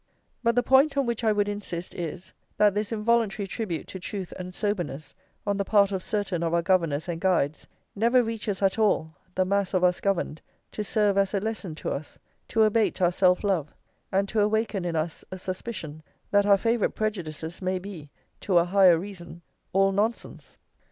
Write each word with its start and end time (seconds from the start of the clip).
But 0.41 0.55
the 0.55 0.63
point 0.63 0.97
on 0.97 1.05
which 1.05 1.23
I 1.23 1.31
would 1.31 1.47
insist 1.47 1.93
is, 1.93 2.33
that 2.57 2.73
this 2.73 2.91
involuntary 2.91 3.45
tribute 3.45 3.85
to 3.89 3.99
truth 3.99 4.33
and 4.39 4.55
soberness 4.55 5.13
on 5.45 5.57
the 5.57 5.63
part 5.63 5.91
of 5.91 6.01
certain 6.01 6.41
of 6.41 6.55
our 6.55 6.63
governors 6.63 7.07
and 7.07 7.21
guides 7.21 7.67
never 7.95 8.23
reaches 8.23 8.63
at 8.63 8.79
all 8.79 9.13
the 9.35 9.45
mass 9.45 9.75
of 9.75 9.83
us 9.83 9.99
governed, 10.01 10.41
to 10.71 10.83
serve 10.83 11.19
as 11.19 11.35
a 11.35 11.39
lesson 11.39 11.75
to 11.75 11.91
us, 11.91 12.17
to 12.47 12.63
abate 12.63 12.99
our 12.99 13.11
self 13.11 13.43
love, 13.43 13.71
and 14.11 14.27
to 14.29 14.39
awaken 14.41 14.85
in 14.85 14.95
us 14.95 15.23
a 15.29 15.37
suspicion 15.37 16.01
that 16.31 16.47
our 16.47 16.57
favourite 16.57 16.95
prejudices 16.95 17.61
may 17.61 17.77
be, 17.77 18.09
to 18.39 18.57
a 18.57 18.65
higher 18.65 18.97
reason, 18.97 19.43
all 19.71 19.91
nonsense. 19.91 20.57